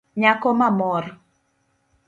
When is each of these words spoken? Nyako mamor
Nyako 0.19 0.49
mamor 0.59 1.05